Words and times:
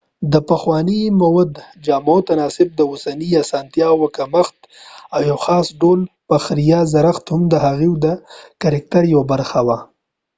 دپخوانی 0.33 1.01
مود 1.19 1.51
د 1.57 1.59
جامو 1.85 2.17
تناسب 2.27 2.67
،د 2.75 2.79
اوسنی 2.91 3.29
اسانتیا 3.43 3.89
و 3.95 4.01
کمښت، 4.17 4.57
او 5.15 5.19
یو 5.29 5.37
خاص 5.45 5.67
ډول 5.81 6.01
فخریه 6.27 6.79
زړښت 6.93 7.25
هم 7.33 7.41
د 7.51 7.55
هغوي 7.65 7.91
د 8.03 8.05
کرکتر 8.61 9.03
یوه 9.13 9.25
برخه 9.31 9.59
وه 9.67 9.77